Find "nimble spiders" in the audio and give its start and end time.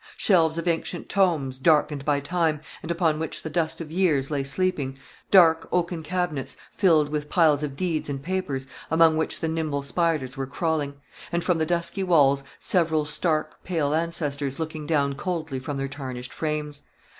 9.47-10.35